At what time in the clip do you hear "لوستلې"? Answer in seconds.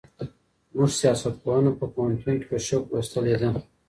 2.91-3.35